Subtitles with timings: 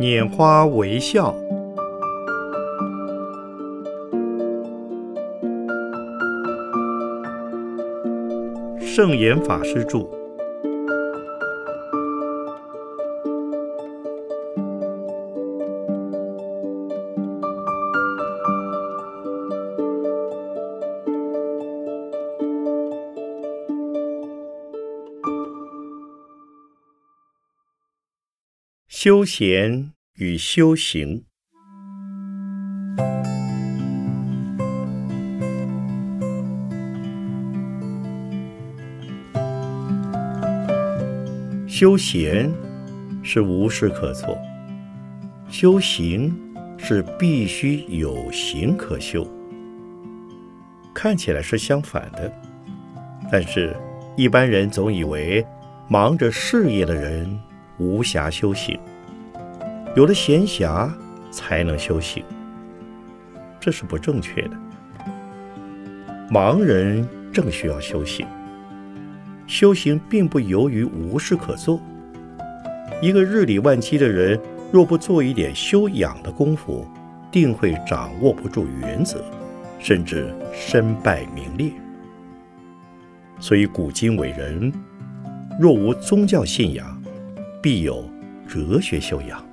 [0.00, 1.34] 拈花微笑，
[8.80, 10.17] 圣严法师著。
[29.00, 31.24] 休闲与修行，
[41.68, 42.52] 休闲
[43.22, 44.36] 是无事可做，
[45.48, 46.36] 修行
[46.76, 49.24] 是必须有行可修。
[50.92, 52.32] 看起来是相反的，
[53.30, 53.76] 但是
[54.16, 55.46] 一般人总以为
[55.88, 57.40] 忙着事业的人
[57.78, 58.78] 无暇修行。
[59.96, 60.90] 有了闲暇
[61.30, 62.22] 才能修行，
[63.58, 64.50] 这是不正确的。
[66.30, 68.26] 盲人正需要修行。
[69.46, 71.80] 修行并不由于无事可做。
[73.00, 74.38] 一个日理万机的人，
[74.70, 76.86] 若不做一点修养的功夫，
[77.32, 79.24] 定会掌握不住原则，
[79.78, 81.72] 甚至身败名裂。
[83.40, 84.70] 所以古今伟人，
[85.58, 86.97] 若无宗教信仰，
[87.70, 88.02] 必有
[88.48, 89.46] 哲学修养。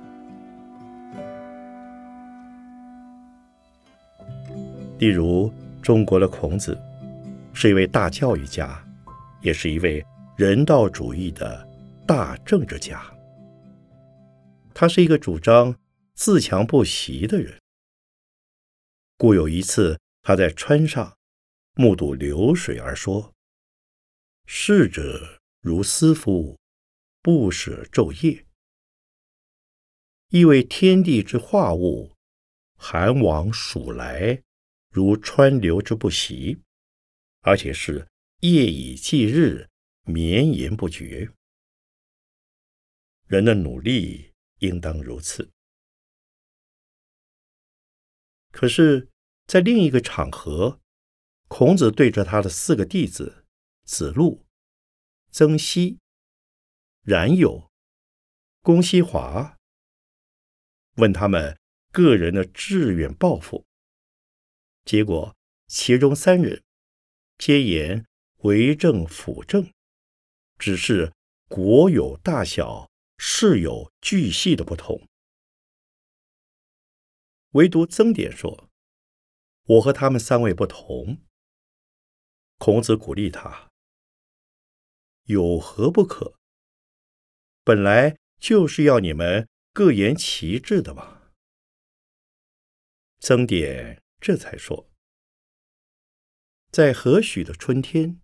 [4.98, 6.74] 例如，中国的孔子
[7.52, 8.82] 是一位大教育家，
[9.42, 10.02] 也是一位
[10.34, 11.68] 人道主义的
[12.06, 13.04] 大政治家。
[14.72, 15.76] 他是一个主张
[16.14, 17.54] 自强不息的人。
[19.18, 21.12] 故有一次，他在川上
[21.74, 23.34] 目睹流水而说
[24.48, 26.56] ：“逝者如斯夫，
[27.26, 28.46] 不舍昼夜。”
[30.30, 32.14] 意为天地之化物，
[32.76, 34.44] 寒往暑来。
[34.90, 36.62] 如川流之不息，
[37.40, 38.08] 而且是
[38.42, 39.68] 夜以继日，
[40.04, 41.32] 绵延不绝。
[43.26, 45.50] 人的努力应当如此。
[48.52, 49.08] 可是，
[49.48, 50.80] 在另一个场合，
[51.48, 53.44] 孔子对着他的四个弟子
[53.84, 54.46] 子路、
[55.32, 55.98] 曾皙、
[57.06, 57.70] 冉有、
[58.62, 59.56] 公西华，
[60.96, 61.56] 问他们
[61.92, 63.64] 个人的志愿抱负。
[64.84, 65.36] 结果，
[65.68, 66.64] 其中三人
[67.38, 68.04] 皆言
[68.38, 69.72] 为政辅政，
[70.58, 71.12] 只是
[71.46, 75.06] 国有大小、事有巨细的不同。
[77.50, 78.68] 唯独曾点说
[79.62, 81.18] ：“我和他们三位不同。”
[82.58, 83.70] 孔子鼓励他
[85.26, 86.35] ：“有何不可？
[87.66, 91.22] 本来就是要你们各言其志的嘛。”
[93.18, 94.00] 曾点。
[94.18, 94.88] 这才说，
[96.72, 98.18] 在何许的春天，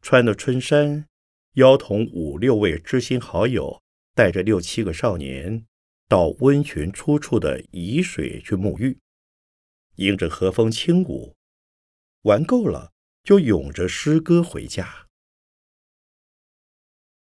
[0.00, 1.06] 穿的春衫，
[1.52, 3.82] 邀同五六位知心好友，
[4.14, 5.66] 带着六七个少年，
[6.08, 8.98] 到温泉出处的沂水去沐浴，
[9.96, 11.36] 迎着和风轻舞，
[12.22, 12.92] 玩够了
[13.22, 15.05] 就咏着诗歌回家。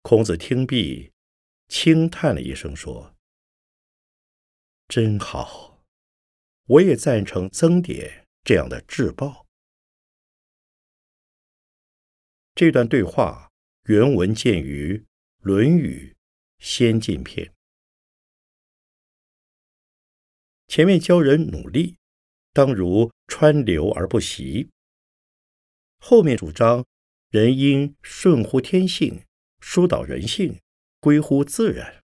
[0.03, 1.13] 孔子听毕，
[1.69, 3.15] 轻叹了一声，说
[4.89, 5.81] ：“真好。”
[6.67, 9.47] 我也赞成曾点这样的智报。
[12.53, 13.49] 这段对话
[13.85, 14.97] 原文见于
[15.39, 16.17] 《论语·
[16.63, 17.47] 先进篇》。
[20.67, 21.95] 前面教人努力，
[22.51, 24.69] 当如川流而不息；
[25.99, 26.85] 后面主张
[27.29, 29.23] 人应顺乎天性，
[29.65, 30.61] 疏导人性，
[30.99, 32.03] 归乎自然。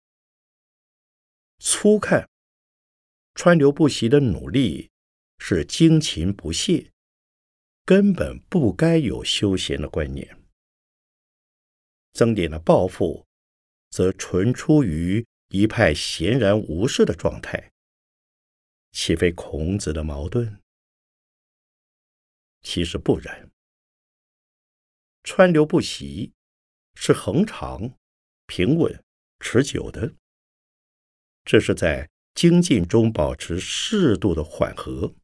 [1.57, 2.29] 粗看。
[3.33, 4.91] 川流不息的努力
[5.39, 6.91] 是精勤不懈，
[7.85, 10.37] 根本不该有休闲的观念。
[12.13, 13.25] 曾点的抱负，
[13.89, 17.71] 则纯出于一派闲然无事的状态，
[18.91, 20.59] 岂非孔子的矛盾？
[22.61, 23.49] 其实不然。
[25.23, 26.31] 川流不息
[26.95, 27.93] 是恒长、
[28.47, 29.03] 平稳、
[29.39, 30.15] 持久的，
[31.43, 32.09] 这是在。
[32.35, 35.15] 精进中保持适度的缓和。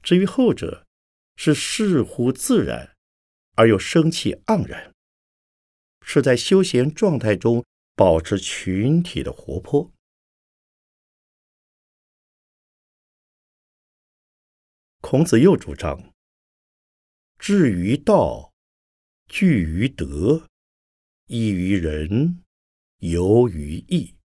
[0.00, 0.86] 至于后者，
[1.34, 2.96] 是视乎自然
[3.56, 4.94] 而又生气盎然，
[6.02, 7.66] 是在休闲状态中
[7.96, 9.90] 保持群体的活泼。
[15.00, 16.14] 孔子又主张：
[17.40, 18.49] 至于道，
[19.32, 20.48] 聚于德，
[21.26, 22.42] 依于仁，
[22.98, 24.16] 游于义。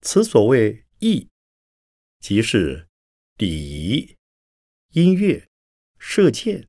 [0.00, 1.28] 此所谓艺，
[2.18, 2.88] 即是
[3.36, 4.16] 礼仪、
[4.90, 5.48] 音乐、
[6.00, 6.68] 射箭、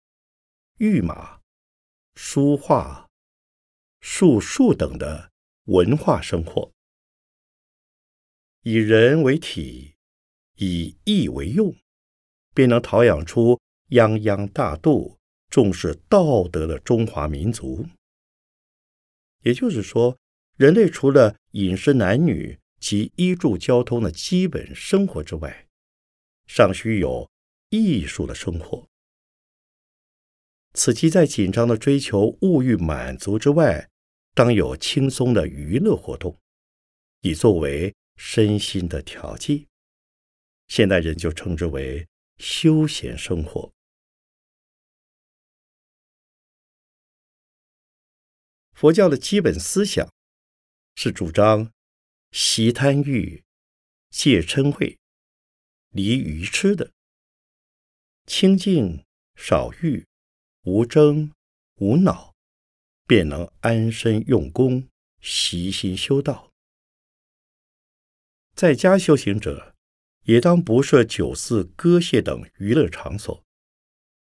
[0.77, 1.41] 御马、
[2.13, 3.09] 书画、
[3.99, 5.31] 术数等的
[5.63, 6.71] 文化生活。
[8.61, 9.95] 以人为体，
[10.57, 11.75] 以艺为用，
[12.53, 15.18] 便能陶养出泱泱大度、
[15.49, 17.85] 重视道德的中华民族。
[19.43, 20.17] 也就是说，
[20.57, 25.67] 人类除了饮食男女及衣住交通的基本生活之外，
[26.47, 27.29] 尚需有
[27.69, 28.87] 艺术的生活。
[30.73, 33.89] 此即在紧张的追求物欲满足之外，
[34.33, 36.37] 当有轻松的娱乐活动，
[37.21, 37.93] 以作为。
[38.21, 39.65] 身心的调剂，
[40.67, 42.05] 现代人就称之为
[42.37, 43.71] 休闲生活。
[48.79, 50.09] 佛教的基本思想
[50.95, 51.69] 是主张
[52.31, 53.43] 习贪欲、
[54.09, 54.97] 戒嗔恚、
[55.89, 56.89] 离愚痴的，
[58.25, 59.03] 清净
[59.35, 60.05] 少欲、
[60.63, 61.33] 无争
[61.81, 62.33] 无恼，
[63.05, 64.87] 便能安身用功、
[65.19, 66.49] 习心修道。
[68.55, 69.75] 在家修行者，
[70.23, 73.43] 也当不设酒肆、歌榭等娱乐场所，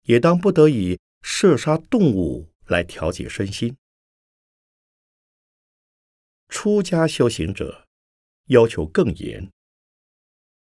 [0.04, 3.76] 也当不得以射杀动物来调节身心。
[6.56, 7.86] 出家修行者
[8.46, 9.52] 要求更严，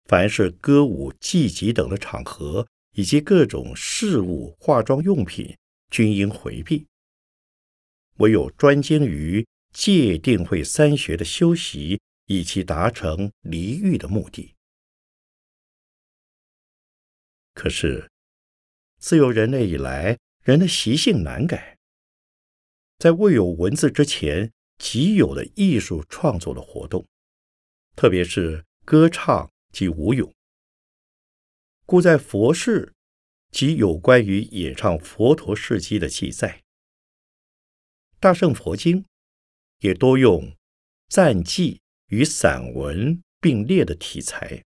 [0.05, 5.59] 凡是歌舞、祭集等的场合，以及各种饰物、化妆用品，
[5.91, 6.87] 均应回避。
[8.19, 12.01] 唯有专精于戒定慧三学的修习。
[12.27, 14.55] 以其达成离欲的目的。
[17.55, 18.09] 可是，
[19.01, 21.77] 自有人类以来，人的习性难改。
[22.99, 27.07] 在未有文字之前，即有的艺术创作的活动，
[27.95, 30.35] 特别是歌唱及舞咏，
[31.87, 32.93] 故在佛事
[33.53, 36.65] 及有关于演唱佛陀事迹的记载，
[38.19, 39.05] 大圣佛经
[39.79, 40.57] 也多用
[41.09, 41.81] 赞记。
[42.11, 44.65] 与散文并列的题材，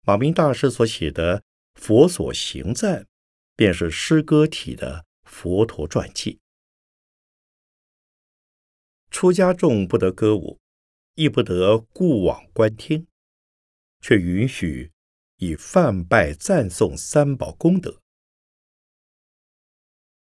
[0.00, 1.40] 马明大师所写的
[1.74, 3.02] 《佛所行赞》，
[3.54, 6.40] 便是诗歌体的佛陀传记。
[9.10, 10.58] 出家众不得歌舞，
[11.14, 13.06] 亦不得故往观听，
[14.00, 14.92] 却允许
[15.36, 18.00] 以梵拜赞颂三宝功德。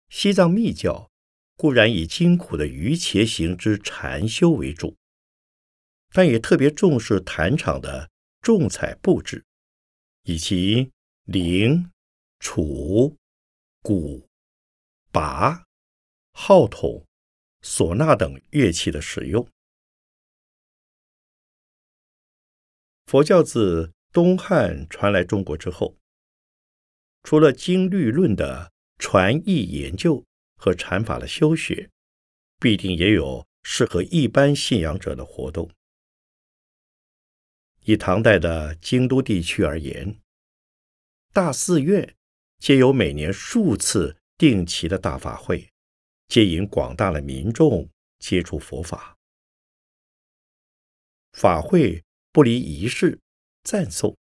[0.08, 1.10] 西藏密教
[1.56, 4.96] 固然以精苦的瑜伽行之禅修为主。
[6.14, 8.10] 但也特别重视坛场的
[8.42, 9.46] 重彩布置，
[10.24, 10.92] 以及
[11.24, 11.90] 铃、
[12.38, 13.16] 杵、
[13.80, 14.28] 鼓、
[15.10, 15.64] 拔、
[16.32, 17.06] 号筒、
[17.62, 19.48] 唢呐等乐器的使用。
[23.06, 25.96] 佛教自东汉传来中国之后，
[27.22, 30.24] 除了经律论的传译研究
[30.56, 31.90] 和禅法的修学，
[32.58, 35.70] 必定也有适合一般信仰者的活动。
[37.84, 40.20] 以唐代的京都地区而言，
[41.32, 42.14] 大寺院
[42.58, 45.71] 皆有每年数次定期的大法会，
[46.32, 47.86] 接引广大的民众
[48.18, 49.18] 接触佛法。
[51.34, 53.20] 法会不离仪式、
[53.64, 54.16] 赞颂、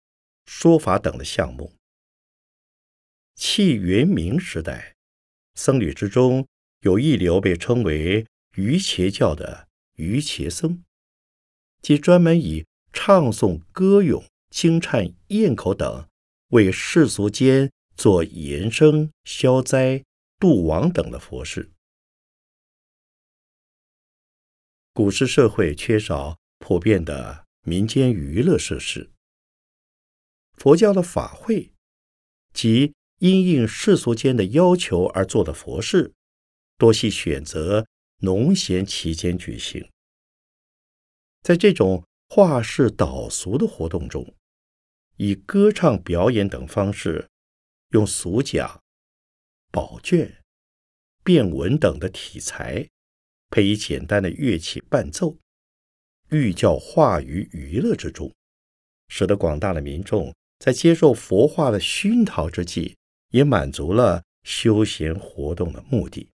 [0.45, 1.73] 说法等的项目。
[3.37, 4.97] 契元明时代，
[5.55, 6.49] 僧侣之中
[6.81, 8.27] 有一流被称为
[8.57, 10.83] 瑜伽教的瑜伽僧，
[11.81, 12.67] 即专门以。
[12.93, 16.09] 唱诵、歌咏、经忏、咽口等，
[16.49, 20.03] 为世俗间做延生、消灾、
[20.41, 21.71] 度亡等的佛事。
[24.93, 29.11] 古时社会缺少普遍的民间娱乐设施，
[30.55, 31.73] 佛教的法会
[32.53, 36.13] 及因应世俗间的要求而做的佛事，
[36.77, 37.87] 多系选择
[38.19, 39.89] 农闲期间举行。
[41.43, 44.35] 在这种画室导俗的活动中，
[45.17, 47.29] 以歌唱表演等方式，
[47.91, 48.83] 用俗讲、
[49.71, 50.43] 宝卷、
[51.23, 52.89] 变文等的题材，
[53.51, 55.37] 配以简单的乐器伴奏，
[56.31, 58.33] 寓教化于娱乐之中，
[59.09, 62.97] 使得广大的民众在接受佛化的熏陶之际，
[63.31, 66.31] 也满足了休闲活动的目的。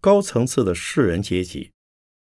[0.00, 1.72] 高层次的士人阶级，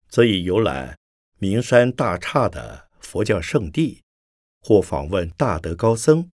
[0.09, 0.97] 则以游览。
[1.39, 4.01] 名山大刹的佛教圣地，
[4.61, 6.31] 或访问大德高僧，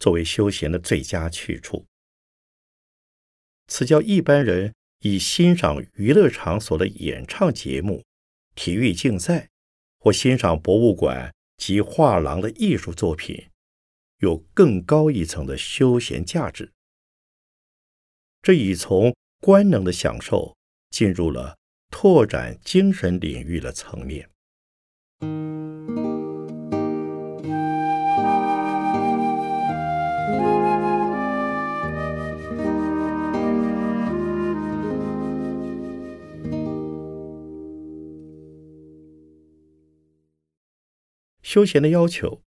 [0.00, 1.86] 作为休闲的最佳去处。
[3.68, 8.04] 此教一般人以欣赏娱乐场所的演唱节目、
[8.54, 9.48] 体育竞赛
[9.98, 13.48] 或欣赏博物馆及画廊的艺术作品，
[14.18, 16.72] 有更高一层的休闲价值。
[18.42, 20.56] 这已从官能的享受
[20.90, 21.56] 进入了
[21.90, 24.28] 拓展精神领域的层面。
[41.42, 42.42] 休闲的要求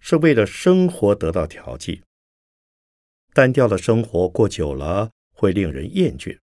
[0.00, 2.02] 是为了生活得到调剂。
[3.32, 6.38] 单调的生活过久了会令人厌倦，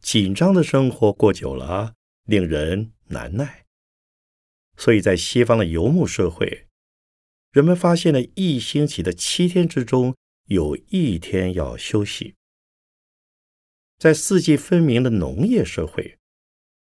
[0.00, 3.64] 紧张的生活过久了令人难耐。
[4.76, 6.66] 所以在西方的游牧社会，
[7.52, 12.34] 人们发现了一星期的七天之中有一天要休息。
[13.98, 16.18] 在四季分明的农业社会，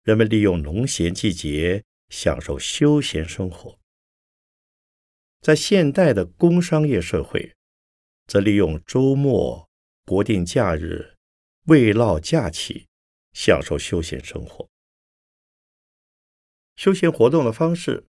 [0.04, 3.80] 人们利用农闲季节享受休闲生活。
[5.44, 7.54] 在现代的工商业社会，
[8.28, 9.68] 则利用周末、
[10.06, 11.18] 国定假日、
[11.66, 12.88] 慰劳假期，
[13.34, 14.70] 享受休闲生活。
[16.78, 18.06] 休闲活动的方式，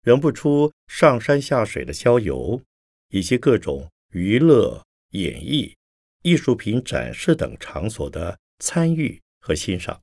[0.00, 2.62] 仍不出上山下水的郊游，
[3.10, 5.76] 以及各种娱乐、演艺、
[6.22, 10.00] 艺术品展示等场所的参与和欣赏。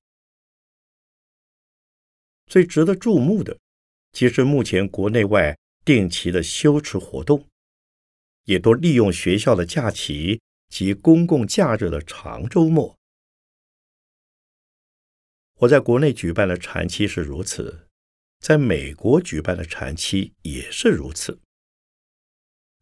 [2.46, 3.58] 最值得注目的，
[4.14, 5.58] 其实目前国内外。
[5.90, 7.48] 定期的修持活动，
[8.44, 12.96] 也多利用学校的假期及公共假日的长周末。
[15.62, 17.88] 我在国内举办的禅期是如此，
[18.40, 21.40] 在美国举办的禅期也是如此。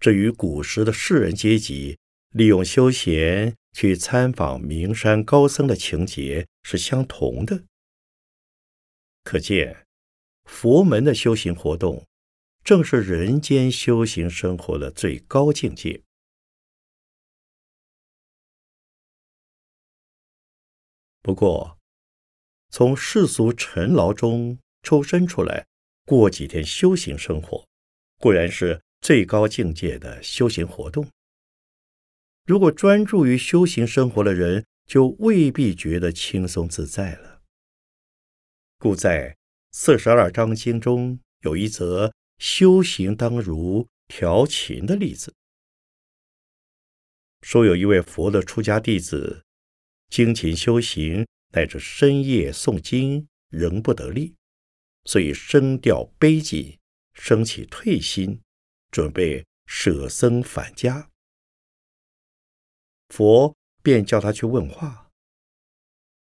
[0.01, 1.97] 这与古时的士人阶级
[2.31, 7.63] 利用休闲去参访名山高僧的情节是相同的。
[9.23, 9.85] 可见，
[10.43, 12.05] 佛门的修行活动。
[12.67, 16.03] 正是人间修行生活的最高境界。
[21.21, 21.79] 不过，
[22.69, 25.65] 从世俗尘劳中抽身出来，
[26.05, 27.65] 过几天修行生活，
[28.17, 31.07] 固然是最高境界的修行活动。
[32.43, 37.43] 如果专注于修行生活的人，就未必觉得轻松自在了。
[38.77, 39.37] 故在
[39.71, 42.11] 四十二章经中有一则。
[42.37, 45.33] 修行当如调琴的例子，
[47.41, 49.43] 说有一位佛的出家弟子，
[50.09, 54.35] 精勤修行，乃至深夜诵经，仍不得力，
[55.05, 56.77] 所以声调悲寂，
[57.13, 58.41] 升起退心，
[58.91, 61.09] 准备舍僧返家。
[63.09, 65.09] 佛便叫他去问话，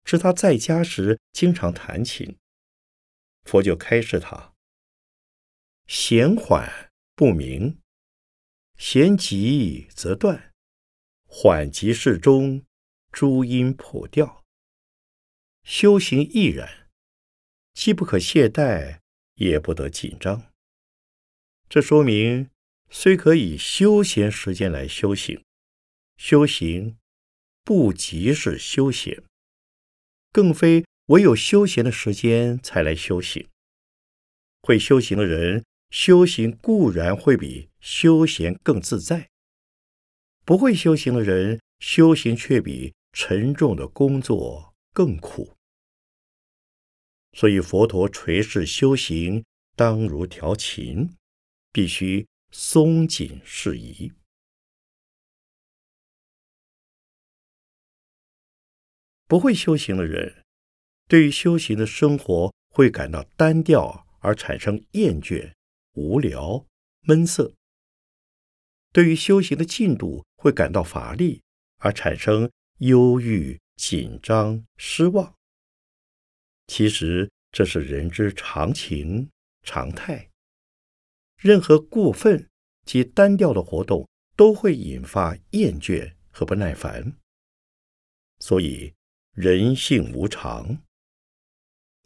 [0.04, 2.38] 知他在家时经常弹琴，
[3.44, 4.54] 佛就开示他。
[5.87, 7.79] 弦缓不明，
[8.79, 10.53] 弦急则断，
[11.26, 12.64] 缓急适中，
[13.12, 14.43] 诸音破调。
[15.62, 16.88] 修行亦然，
[17.75, 19.00] 既不可懈怠，
[19.35, 20.50] 也不得紧张。
[21.69, 22.49] 这说明，
[22.88, 25.45] 虽可以休闲时间来修行，
[26.17, 26.97] 修行
[27.62, 29.23] 不即是休闲，
[30.33, 33.47] 更非唯有休闲的时间才来修行。
[34.62, 35.62] 会修行的人。
[35.95, 39.31] 修行固然会比休闲更自在，
[40.45, 45.57] 不会修行的人，修行却比沉重的工作更苦。
[47.35, 49.45] 所以佛陀垂示修行，
[49.77, 51.15] 当如调琴，
[51.71, 54.11] 必须松紧适宜。
[59.29, 60.43] 不会修行的人，
[61.07, 65.53] 对于修行的生活会感到单调而产生厌倦。
[65.95, 66.67] 无聊、
[67.03, 67.55] 闷涩，
[68.93, 71.43] 对于修行的进度会感到乏力，
[71.79, 75.37] 而产生忧郁、紧张、失望。
[76.67, 79.31] 其实这是人之常情、
[79.63, 80.31] 常态。
[81.37, 82.49] 任何过分
[82.85, 87.17] 及单调的活动都会引发厌倦和不耐烦。
[88.41, 88.93] 所以
[89.33, 90.83] 人性无常，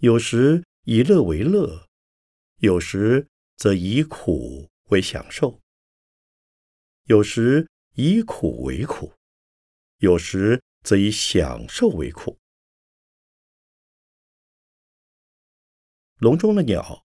[0.00, 1.88] 有时以乐为乐，
[2.58, 3.26] 有时。
[3.58, 5.60] 则以苦为享受，
[7.06, 9.12] 有时以苦为苦，
[9.96, 12.38] 有时则以享受为苦。
[16.18, 17.04] 笼中的鸟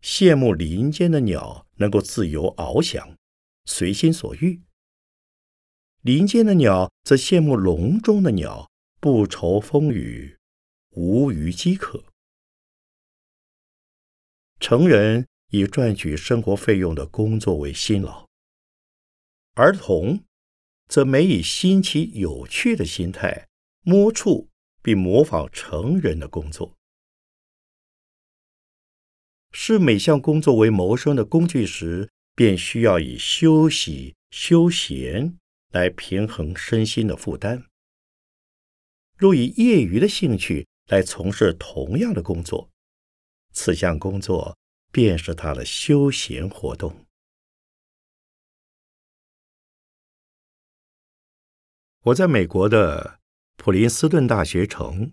[0.00, 3.16] 羡慕林间的鸟能够自由翱翔，
[3.64, 4.60] 随心所欲；
[6.00, 8.68] 林间的鸟则羡慕笼中的鸟
[8.98, 10.36] 不愁风雨，
[10.90, 12.04] 无虞饥渴。
[14.58, 15.28] 成人。
[15.52, 18.26] 以赚取生活费用的工作为辛劳，
[19.52, 20.24] 儿童
[20.88, 23.48] 则每以新奇有趣的心态
[23.82, 24.48] 摸触
[24.82, 26.74] 并模仿成人的工作。
[29.50, 35.36] 视每项工作为谋生的工具时，便需要以休息、休闲
[35.72, 37.66] 来平衡身心的负担。
[39.18, 42.70] 若以业余的兴趣来从事同样的工作，
[43.52, 44.56] 此项工作。
[44.92, 47.06] 便是他的休闲活动。
[52.02, 53.20] 我在美国的
[53.56, 55.12] 普林斯顿大学城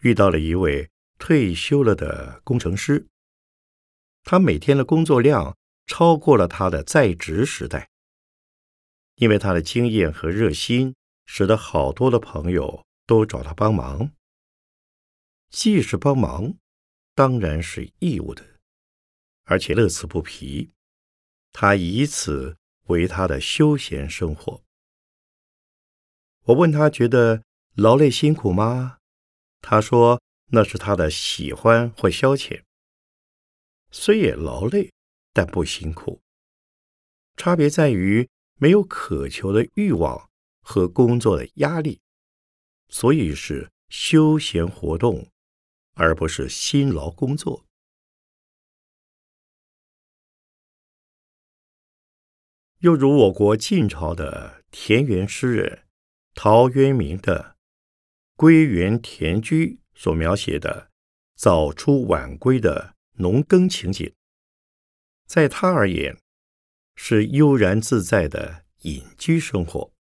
[0.00, 3.06] 遇到了一位退休了的工程师，
[4.24, 7.88] 他每天的工作量超过了他的在职时代。
[9.16, 10.94] 因为他的经验和热心，
[11.26, 14.12] 使得好多的朋友都找他帮忙。
[15.50, 16.54] 既是帮忙，
[17.14, 18.57] 当然是义务的。
[19.50, 20.70] 而且乐此不疲，
[21.52, 24.62] 他以此为他的休闲生活。
[26.44, 27.42] 我问他觉得
[27.74, 28.98] 劳累辛苦吗？
[29.62, 32.62] 他说那是他的喜欢或消遣。
[33.90, 34.92] 虽也劳累，
[35.32, 36.20] 但不辛苦。
[37.36, 40.28] 差别在于没有渴求的欲望
[40.60, 42.00] 和工作的压力，
[42.88, 45.30] 所以是休闲活动，
[45.94, 47.64] 而不是辛劳工作。
[52.80, 55.84] 又如我国晋朝的田园诗人
[56.34, 57.56] 陶渊明的
[58.36, 60.92] 《归园田居》所描写的
[61.34, 64.14] 早出晚归的农耕情景，
[65.26, 66.20] 在他而言
[66.94, 69.92] 是悠然自在的隐居生活。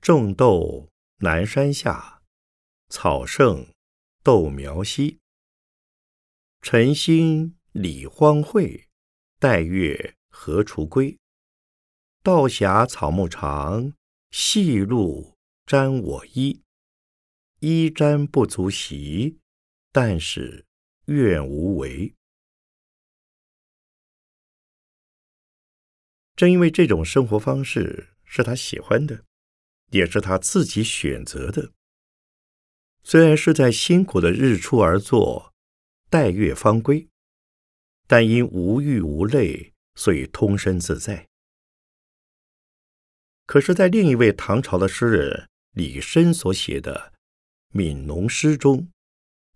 [0.00, 2.22] 种豆南山下，
[2.88, 3.66] 草盛
[4.22, 5.18] 豆苗稀。
[6.62, 8.86] 晨兴理荒秽，
[9.38, 10.17] 带月。
[10.40, 11.18] 何处归？
[12.22, 13.92] 道狭草木长，
[14.30, 16.62] 细露沾我衣。
[17.58, 19.40] 衣沾不足惜，
[19.90, 20.64] 但是
[21.06, 22.14] 愿无为。
[26.36, 29.24] 正因为这种生活方式是他喜欢的，
[29.90, 31.72] 也是他自己选择的。
[33.02, 35.52] 虽然是在辛苦的日出而作，
[36.08, 37.08] 待月方归，
[38.06, 39.74] 但因无欲无累。
[39.98, 41.26] 所以通身自在。
[43.46, 47.12] 可是，在另一位唐朝的诗人李绅所写的
[47.76, 48.88] 《悯农诗》中，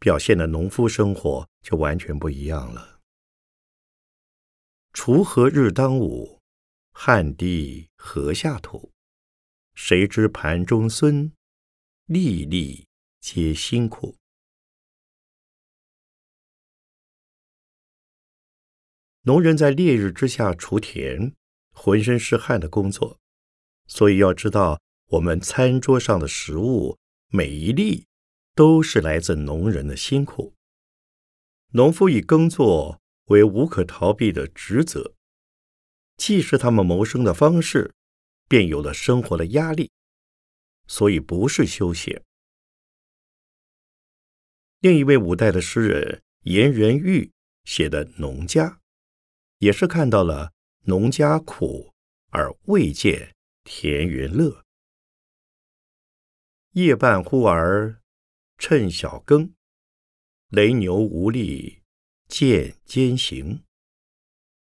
[0.00, 2.98] 表现的农夫生活就完全不一样了。
[4.92, 6.40] 锄禾日当午，
[6.90, 8.90] 汗滴禾下土。
[9.74, 11.30] 谁知盘中飧，
[12.06, 12.88] 粒粒
[13.20, 14.16] 皆辛苦。
[19.24, 21.32] 农人在烈日之下锄田，
[21.70, 23.20] 浑身是汗的工作，
[23.86, 24.80] 所以要知道，
[25.10, 28.06] 我们餐桌上的食物每一粒
[28.56, 30.54] 都是来自农人的辛苦。
[31.74, 35.14] 农夫以耕作为无可逃避的职责，
[36.16, 37.94] 既是他们谋生的方式，
[38.48, 39.92] 便有了生活的压力，
[40.88, 42.24] 所以不是休闲。
[44.80, 47.30] 另一位五代的诗人颜仁玉
[47.64, 48.68] 写的《农家》。
[49.62, 50.52] 也是看到了
[50.86, 51.94] 农家苦，
[52.30, 54.64] 而未见田园乐。
[56.72, 58.02] 夜半忽而
[58.58, 59.54] 趁晓耕，
[60.48, 61.84] 雷牛无力
[62.26, 63.62] 渐艰行。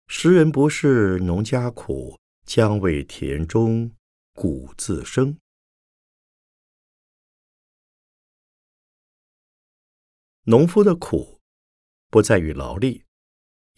[0.08, 3.96] 时人不是农家苦，将为田中
[4.34, 5.40] 谷自生。
[10.44, 11.40] 农夫的苦，
[12.10, 13.06] 不在于劳力。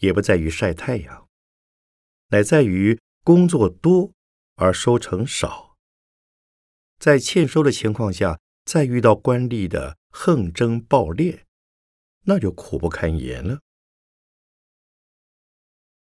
[0.02, 1.28] 也不在于晒太阳，
[2.28, 4.12] 乃在于工作多
[4.56, 5.76] 而收成少。
[6.98, 11.42] 在欠收的情况下，再遇到官吏的横征暴敛，
[12.24, 13.60] 那就苦不堪言了。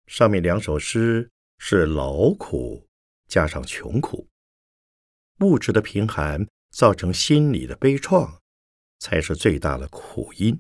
[0.06, 2.88] 上面两首诗是劳苦
[3.28, 4.26] 加上穷苦，
[5.40, 8.38] 物质的贫寒造成心理的悲怆，
[8.98, 10.58] 才是最大的苦因。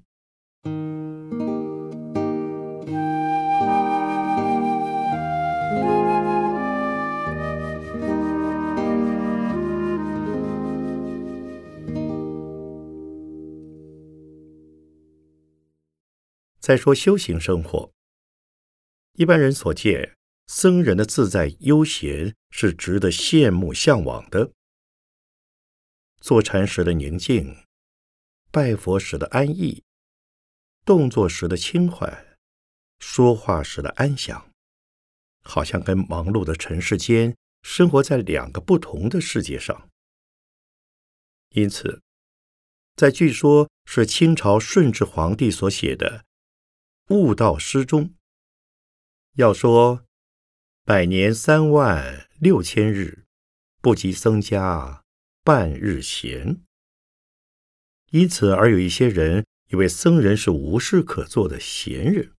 [16.70, 17.92] 再说修行生活，
[19.14, 24.52] 一般人所见僧人的自在悠闲是值得羡慕向往的。
[26.20, 27.56] 坐禅时的宁静，
[28.52, 29.82] 拜佛时的安逸，
[30.84, 32.38] 动作时的轻缓，
[33.00, 34.52] 说话时的安详，
[35.42, 39.90] 好像跟忙碌的尘世间生活在两个不同的世界上。
[41.48, 42.00] 因此，
[42.94, 46.18] 在据说是清朝顺治皇帝所写的
[47.10, 48.14] 《悟道诗》中，
[49.34, 50.04] 要说
[50.84, 53.26] 百年三万六千日，
[53.80, 55.02] 不及僧家
[55.42, 56.62] 半日闲。
[58.12, 62.32] 因此而有一些人以为僧人是无事可做的闲人。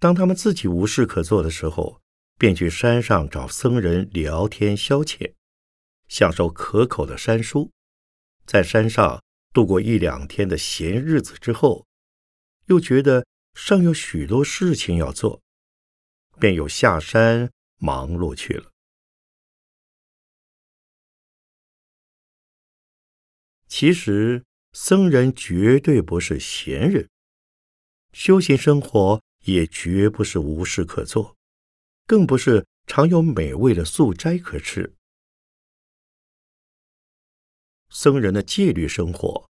[0.00, 2.00] 当他们自己无事可做的时候，
[2.38, 5.34] 便去山上找僧人聊天消遣，
[6.08, 7.70] 享受可口的山蔬，
[8.44, 9.22] 在山上
[9.52, 11.87] 度过一两天的闲日子之后，
[12.68, 15.42] 又觉得尚有许多事情要做，
[16.38, 18.70] 便又下山忙碌去了。
[23.66, 27.08] 其实，僧人绝对不是闲人，
[28.12, 31.36] 修行生活也绝不是无事可做，
[32.06, 34.94] 更不是常有美味的素斋可吃。
[37.90, 39.48] 僧人的戒律生活，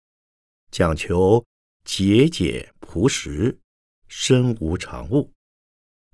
[0.70, 1.46] 讲求
[1.86, 3.60] 节俭朴实，
[4.08, 5.32] 身无长物，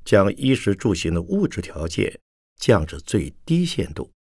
[0.04, 2.20] 将衣食住行的物质条件
[2.56, 4.12] 降至最低限度，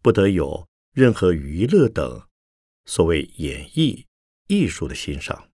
[0.00, 2.26] 不得有任何娱乐等。
[2.86, 4.06] 所谓演艺
[4.48, 5.50] 艺术的欣赏，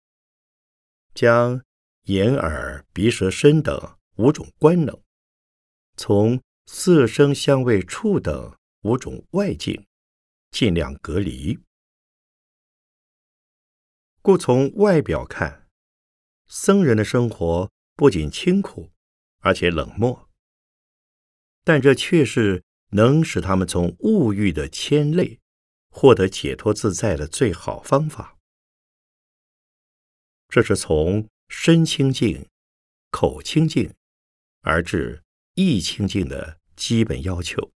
[1.16, 1.62] 将
[2.04, 5.02] 眼、耳、鼻、舌、身等五种官能，
[5.98, 9.84] 从色、声、香味、触等五种外境
[10.52, 11.58] 尽量隔离。
[14.28, 15.70] 故从外表看，
[16.48, 18.92] 僧人的生活不仅清苦，
[19.40, 20.30] 而且冷漠，
[21.64, 25.40] 但这却是能使他们从物欲的牵累。
[25.90, 28.38] 获得解脱自在的最好方法，
[30.50, 32.50] 这是从身清净、
[33.10, 33.94] 口清净
[34.60, 37.72] 而至意清净的基本要求。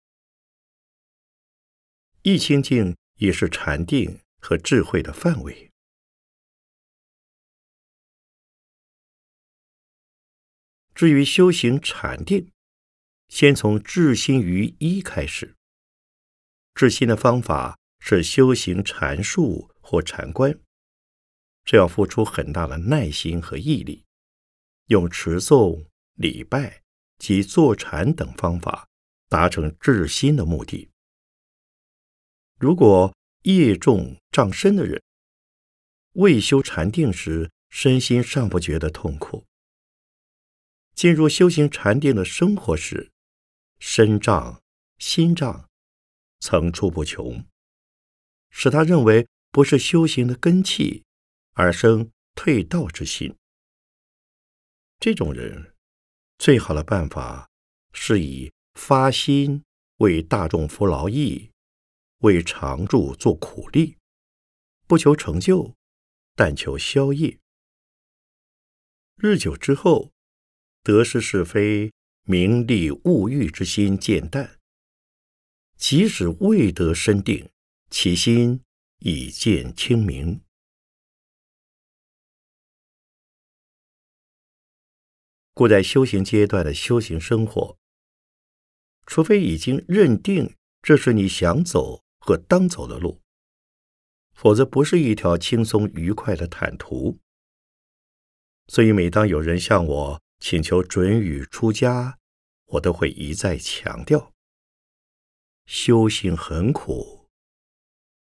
[2.20, 5.71] 意清净也是禅定和智慧的范围。
[11.02, 12.52] 至于修行禅定，
[13.26, 15.56] 先从至心于一开始。
[16.76, 17.76] 至心的方法。
[17.98, 20.56] 是修行禅术或禅观，
[21.64, 24.04] 这要付出很大的耐心和毅力，
[24.86, 26.82] 用持诵、礼拜
[27.18, 28.88] 及坐禅等方法
[29.28, 30.88] 达成至心的目的。
[32.58, 33.12] 如果
[33.42, 35.02] 业重障身的人，
[36.14, 39.44] 未修禅定时，身心尚不觉得痛苦；
[40.94, 43.10] 进入修行禅定的生活时，
[43.78, 44.62] 身障、
[44.98, 45.68] 心障
[46.40, 47.44] 层出不穷。
[48.50, 51.04] 使他认为不是修行的根器，
[51.54, 53.34] 而生退道之心。
[55.00, 55.74] 这种人，
[56.38, 57.50] 最好的办法
[57.92, 59.64] 是以发心
[59.96, 61.50] 为大众服劳役，
[62.18, 63.96] 为常住做苦力，
[64.86, 65.74] 不求成就，
[66.36, 67.38] 但求消业。
[69.16, 70.11] 日久之后，
[70.82, 71.92] 得失是非、
[72.24, 74.58] 名利物欲之心渐淡，
[75.76, 77.48] 即使未得深定。
[77.94, 78.62] 其心
[79.00, 80.40] 已见清明，
[85.52, 87.76] 故在修行阶段的修行生活，
[89.04, 93.20] 除非已经认定这是你想走和当走的路，
[94.32, 97.18] 否则不是一条轻松愉快的坦途。
[98.68, 102.18] 所以，每当有人向我请求准予出家，
[102.64, 104.32] 我都会一再强调：
[105.66, 107.28] 修行很苦。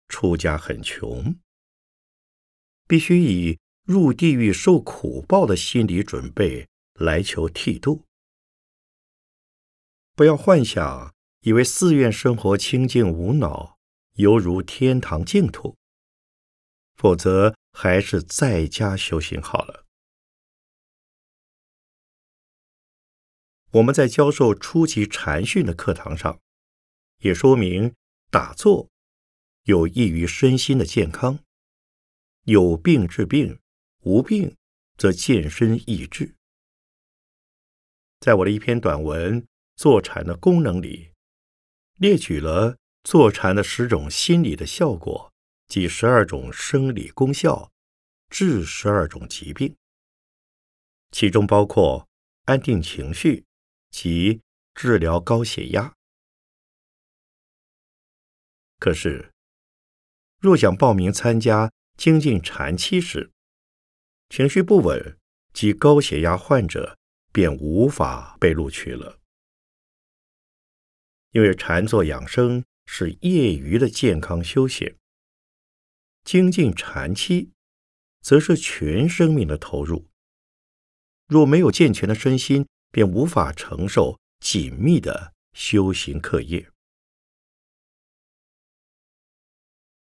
[0.06, 1.34] 出家很穷，
[2.86, 8.04] 必须以入地狱受苦报的心理准备来求剃度。
[10.14, 13.76] 不要幻想，以为寺院生活清净无脑，
[14.12, 15.76] 犹如天堂净土。
[16.94, 19.83] 否则，还是在家修行好了。
[23.74, 26.40] 我们在教授初级禅训的课堂上，
[27.18, 27.92] 也说明
[28.30, 28.88] 打坐。
[29.64, 31.40] 有益于身心的健康。
[32.44, 33.58] 有病治病，
[34.02, 34.54] 无病
[34.96, 36.36] 则健身益智。
[38.20, 39.42] 在我的一篇短文
[39.74, 41.10] 《坐禅的功能》里，
[41.96, 45.32] 列举了坐禅的十种心理的效果
[45.66, 47.72] 及十二种生理功效，
[48.28, 49.74] 治十二种疾病，
[51.10, 52.06] 其中包括
[52.44, 53.46] 安定情绪
[53.94, 54.42] 及
[54.74, 55.94] 治疗高血压。
[58.80, 59.30] 可是。
[60.40, 63.30] 若想报名参加精进禅期时，
[64.28, 65.16] 情绪不稳，
[65.54, 66.98] 及高血压患者
[67.32, 69.20] 便无法被录取了。
[71.30, 74.98] 因为禅坐养生是业余的健康休闲，
[76.24, 77.52] 精进禅期，
[78.20, 80.10] 则是全生命的投入。
[81.26, 86.70] 若没有健全的身心，便无法承受紧密的修行课业。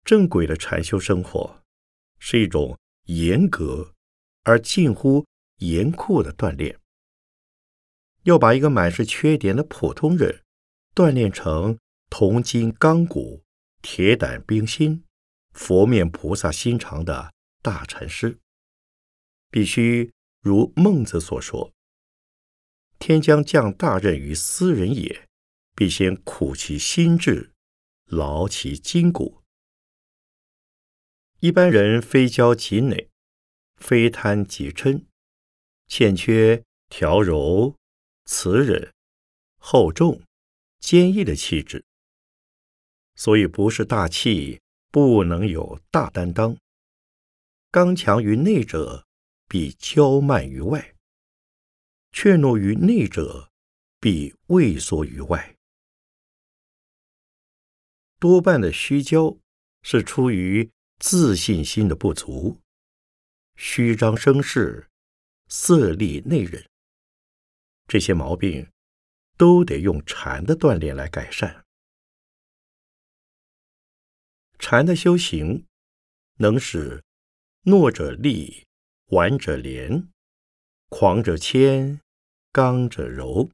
[0.03, 1.63] 正轨的禅修生活，
[2.19, 3.93] 是一种严格
[4.43, 5.25] 而近乎
[5.59, 6.77] 严酷的锻炼。
[8.23, 10.43] 要把一个满是缺点的普通人。
[10.93, 11.77] 锻炼成
[12.09, 13.43] 铜筋钢骨、
[13.81, 15.03] 铁胆冰心、
[15.53, 18.39] 佛面菩萨心肠的大禅师，
[19.49, 21.73] 必须如孟子所说
[22.99, 25.27] ：“天将降大任于斯人也，
[25.75, 27.51] 必先苦其心志，
[28.05, 29.41] 劳其筋骨。”
[31.39, 33.09] 一般人非骄即馁，
[33.75, 35.05] 非贪即嗔，
[35.87, 37.75] 欠缺调柔、
[38.25, 38.93] 慈忍、
[39.57, 40.21] 厚重。
[40.77, 41.83] 坚毅的气质，
[43.15, 46.55] 所以不是大气，不能有大担当。
[47.71, 49.07] 刚强于内者，
[49.47, 50.94] 必骄慢于外；
[52.17, 53.51] 怯懦于内者，
[53.99, 55.57] 必畏缩于外。
[58.19, 59.37] 多半的虚骄，
[59.81, 62.61] 是出于自信心的不足，
[63.57, 64.89] 虚张声势，
[65.49, 66.65] 色厉内荏。
[67.85, 68.71] 这些毛病。
[69.37, 71.65] 都得用禅的锻炼来改善。
[74.57, 75.65] 禅的修行
[76.37, 77.03] 能使
[77.63, 78.65] 懦者立，
[79.07, 80.07] 顽者廉，
[80.87, 81.99] 狂者谦，
[82.55, 83.49] 刚者柔。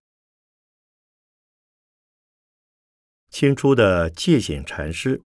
[3.32, 5.24] 清初的戒显禅师，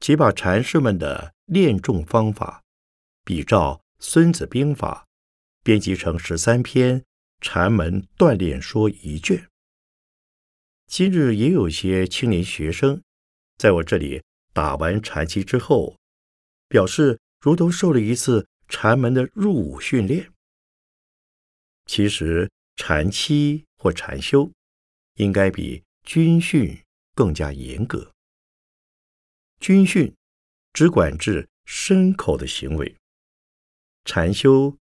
[0.00, 2.62] 即把禅师们的练重方法，
[3.22, 5.06] 比照《孙子兵法》，
[5.62, 7.04] 编辑成十三篇。
[7.42, 9.46] 禅门锻炼说一卷。
[10.86, 13.02] 今日也有些青年学生，
[13.58, 14.22] 在我这里
[14.54, 15.98] 打完禅期之后，
[16.66, 20.30] 表示如同受了一次禅门的入伍训练。
[21.84, 24.50] 其实禅期或禅修，
[25.14, 26.82] 应该比军训
[27.14, 28.12] 更加严格。
[29.60, 30.14] 军训
[30.72, 32.96] 只管制牲口的行为，
[34.04, 34.76] 禅修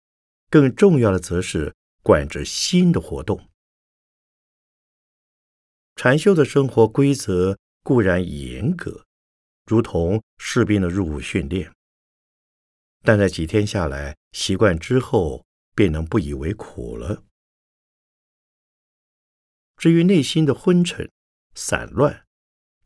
[0.49, 1.73] 更重要的则是。
[2.04, 3.47] 管制心的活动，
[5.95, 9.06] 禅修的生活规则固然严格，
[9.67, 11.71] 如同士兵的入伍训练，
[13.04, 17.23] 但在几天下来习惯之后，便能不以为苦了。
[19.82, 21.10] 至于内心的昏沉、
[21.56, 22.28] 散乱、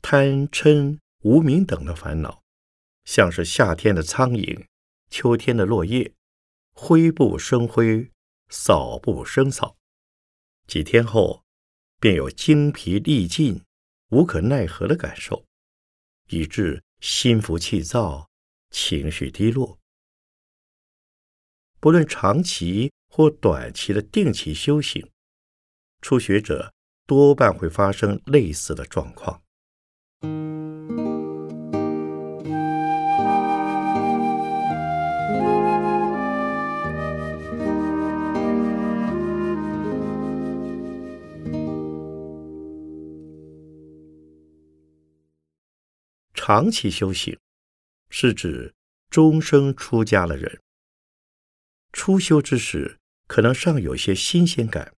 [0.02, 2.42] 贪嗔、无明等的烦恼，
[3.04, 4.66] 像是夏天的苍蝇、
[5.10, 6.14] 秋天的落叶，
[6.72, 8.10] 灰不生灰。
[8.48, 9.76] 扫不生扫，
[10.68, 11.44] 几天后
[12.00, 13.62] 便有精疲力尽、
[14.12, 15.46] 无可奈何的感受，
[16.30, 18.30] 以致心浮气躁、
[18.70, 19.80] 情绪低落。
[21.82, 25.12] 不论长期或短期的定期修行，
[26.02, 26.72] 初学者
[27.08, 29.42] 多半会发生类似的状况。
[46.34, 47.36] 长期修行，
[48.10, 48.74] 是指
[49.10, 50.60] 终生出家的人。
[51.92, 54.94] 初修之时，可能尚有些新鲜感，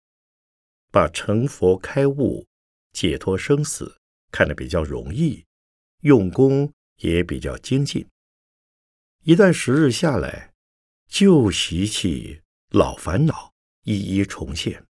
[0.96, 2.46] 把成佛开悟、
[2.90, 3.98] 解脱生死
[4.32, 5.44] 看得比较容易，
[6.00, 8.08] 用功也比较精进。
[9.24, 10.54] 一段时日下来，
[11.06, 14.86] 旧习气、老烦恼一一重现，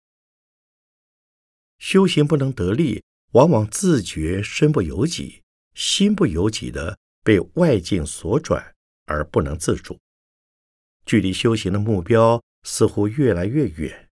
[1.78, 5.44] 修行不能得力，往往自觉身不由己。
[5.76, 8.74] 心不由己的被外境所转
[9.06, 10.00] 而不能自主，
[11.06, 14.10] 距离修行的目标似乎越来越远，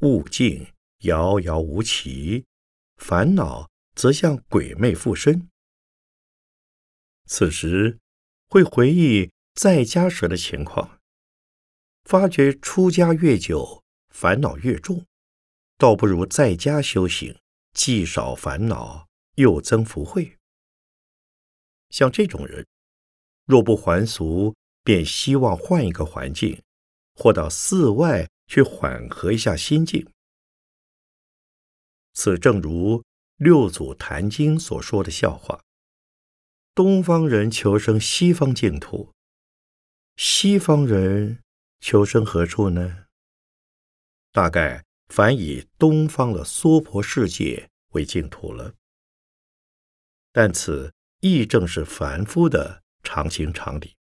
[0.00, 0.66] 悟境
[1.04, 2.44] 遥遥无期，
[2.96, 5.48] 烦恼则像鬼魅附身。
[7.26, 7.98] 此时
[8.48, 10.98] 会回忆在家时的情况，
[12.04, 15.04] 发觉出家越久烦恼越重，
[15.76, 17.38] 倒不如在家修行，
[17.72, 20.36] 既少烦恼又增福慧。
[21.90, 22.66] 像这种人，
[23.44, 26.62] 若不还俗，便希望换一个环境，
[27.14, 30.06] 或到寺外去缓和一下心境。
[32.14, 33.04] 此正如
[33.36, 35.60] 六祖坛经所说的笑话：
[36.74, 39.12] 东方人求生西方净土，
[40.16, 41.40] 西方人
[41.80, 43.06] 求生何处呢？
[44.32, 48.74] 大概凡以东方的娑婆世界为净土了。
[50.32, 53.94] 但此亦正是凡夫的常情常理。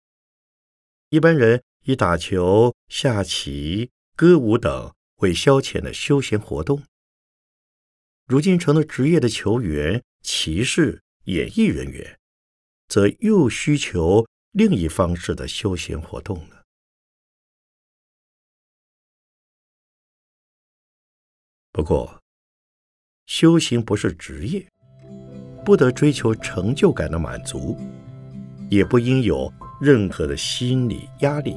[1.09, 6.83] 一般人以打球、下棋、歌舞等为消遣的休闲活动，
[8.25, 12.17] 如今成了职业的球员、骑士、演艺人员，
[12.87, 16.63] 则又需求另一方式的休闲活动了。
[21.71, 22.21] 不过，
[23.25, 24.67] 修行不是职业。
[25.65, 27.77] 不得追求成就感的满足，
[28.69, 31.55] 也不应有任何的心理压力。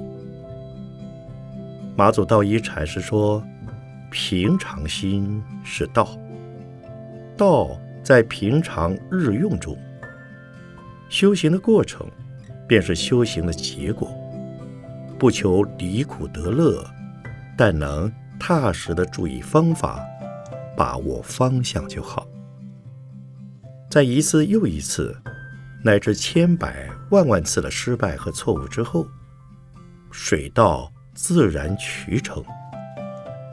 [1.97, 3.45] 马祖道一禅师说
[4.13, 6.17] ：“平常心是道，
[7.37, 9.77] 道在平常日用中。
[11.09, 12.07] 修行的过程，
[12.67, 14.11] 便是修行的结果。
[15.19, 16.85] 不求离苦得乐，
[17.57, 20.05] 但能踏实的注意方法，
[20.77, 22.27] 把握方向就好。”
[23.89, 25.17] 在一次又一次，
[25.83, 29.07] 乃至千百万万次的失败和错误之后，
[30.11, 32.45] 水到自然渠成。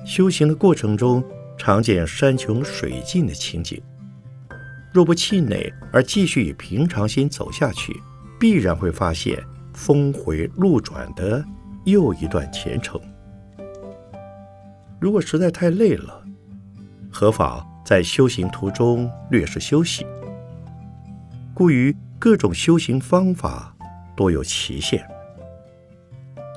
[0.05, 1.23] 修行的过程中，
[1.57, 3.81] 常见山穷水尽的情景。
[4.93, 7.99] 若不气馁而继续以平常心走下去，
[8.39, 9.41] 必然会发现
[9.73, 11.43] 峰回路转的
[11.85, 13.01] 又一段前程。
[14.99, 16.23] 如果实在太累了，
[17.11, 20.05] 何妨在修行途中略事休息？
[21.53, 23.75] 故于各种修行方法
[24.15, 25.05] 多有期限，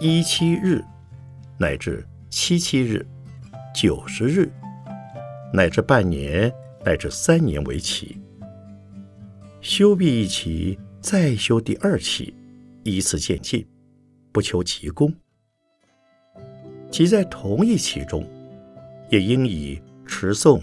[0.00, 0.84] 一七日
[1.58, 3.06] 乃至七七日、
[3.74, 4.52] 九十日
[5.56, 6.52] 乃至半年
[6.84, 8.20] 乃至三年为期。
[9.62, 12.34] 修毕一期，再修第二期，
[12.84, 13.66] 依次渐进，
[14.32, 15.10] 不求急功。
[16.90, 18.22] 即在同一期中，
[19.08, 20.60] 也应以持诵、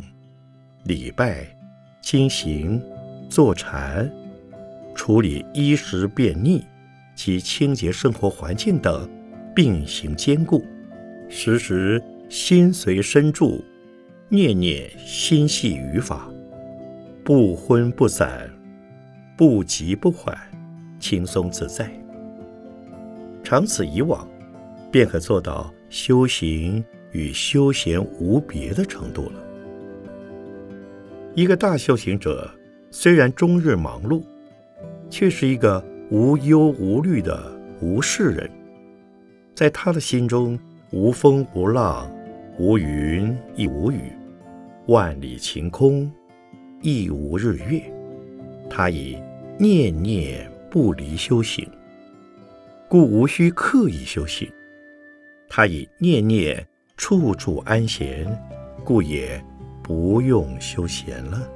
[0.85, 1.47] 礼拜、
[1.99, 2.79] 经行、
[3.27, 4.07] 坐禅。
[4.93, 6.63] 处理衣食便溺
[7.15, 9.09] 及清洁生活环境等
[9.55, 10.63] 并行兼顾，
[11.27, 13.65] 时时心随身住，
[14.33, 16.27] 念念心系于法，
[17.23, 18.49] 不昏不散，
[19.37, 20.35] 不急不缓，
[20.99, 21.87] 轻松自在。
[23.43, 24.27] 长此以往，
[24.91, 29.33] 便可做到修行与休闲无别的程度了。
[31.35, 32.49] 一个大修行者，
[32.89, 34.23] 虽然终日忙碌。
[35.11, 37.39] 却是一个无忧无虑的
[37.81, 38.49] 无事人，
[39.53, 42.11] 在他的心中，无风无浪，
[42.57, 44.11] 无云亦无雨，
[44.87, 46.11] 万里晴空，
[46.81, 47.81] 亦无日月。
[48.69, 49.17] 他以
[49.57, 51.65] 念念不离修行，
[52.89, 54.49] 故无需刻意修行；
[55.47, 56.67] 他以念念
[56.97, 58.27] 处处安闲，
[58.83, 59.41] 故也
[59.81, 61.47] 不用修闲了。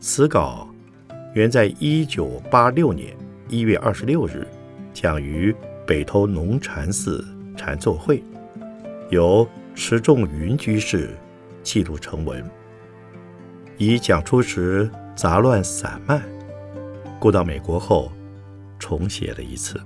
[0.00, 0.66] 此稿
[1.34, 3.14] 原在一九八六年
[3.48, 4.46] 一月二十六日
[4.94, 5.54] 讲于
[5.86, 7.24] 北投农禅寺
[7.56, 8.22] 禅坐会，
[9.10, 11.10] 由持重云居士
[11.62, 12.42] 记录成文。
[13.76, 16.22] 以讲出时杂乱散漫，
[17.20, 18.10] 故到美国后
[18.78, 19.78] 重写了一次。